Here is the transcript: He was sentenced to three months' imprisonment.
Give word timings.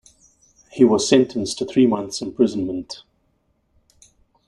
He 0.71 0.83
was 0.83 1.07
sentenced 1.07 1.59
to 1.59 1.65
three 1.67 1.85
months' 1.85 2.21
imprisonment. 2.23 3.03